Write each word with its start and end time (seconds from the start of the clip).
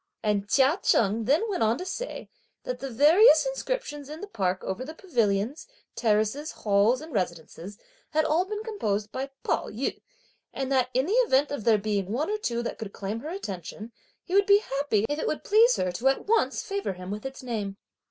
And 0.23 0.49
Chia 0.49 0.79
Cheng 0.81 1.25
then 1.25 1.43
went 1.47 1.61
on 1.61 1.77
to 1.77 1.85
say 1.85 2.27
"that 2.63 2.79
the 2.79 2.89
various 2.89 3.45
inscriptions 3.45 4.09
in 4.09 4.19
the 4.19 4.25
park 4.25 4.63
over 4.63 4.83
the 4.83 4.95
pavilions, 4.95 5.67
terraces, 5.95 6.49
halls 6.51 7.01
and 7.01 7.13
residences 7.13 7.77
had 8.09 8.23
been 8.23 8.31
all 8.31 8.45
composed 8.63 9.11
by 9.11 9.29
Pao 9.43 9.67
yü, 9.69 10.01
and, 10.51 10.71
that 10.71 10.89
in 10.95 11.05
the 11.05 11.13
event 11.27 11.51
of 11.51 11.65
there 11.65 11.77
being 11.77 12.11
one 12.11 12.31
or 12.31 12.39
two 12.39 12.63
that 12.63 12.79
could 12.79 12.93
claim 12.93 13.19
her 13.19 13.29
attention, 13.29 13.91
he 14.23 14.33
would 14.33 14.47
be 14.47 14.57
happy 14.79 15.05
if 15.07 15.19
it 15.19 15.27
would 15.27 15.43
please 15.43 15.75
her 15.75 15.91
to 15.91 16.07
at 16.07 16.25
once 16.25 16.63
favour 16.63 16.93
him 16.93 17.11
with 17.11 17.23
its 17.23 17.43
name." 17.43 17.77